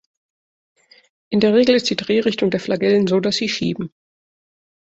In 1.29 1.41
der 1.41 1.53
Regel 1.53 1.75
ist 1.75 1.91
die 1.91 1.95
Drehrichtung 1.95 2.49
der 2.49 2.59
Flagellen 2.59 3.05
so, 3.05 3.19
dass 3.19 3.35
sie 3.35 3.49
schieben. 3.49 3.93